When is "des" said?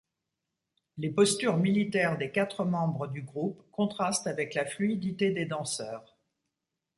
2.17-2.31, 5.29-5.45